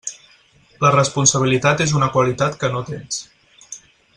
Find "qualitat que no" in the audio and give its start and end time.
2.17-2.85